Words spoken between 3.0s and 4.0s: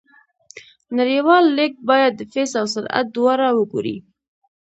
دواړه وګوري.